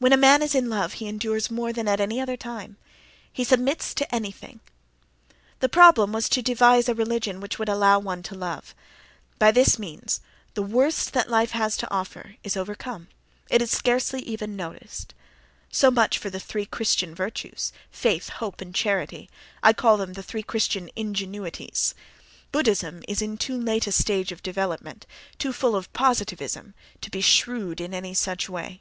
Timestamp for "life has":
11.28-11.76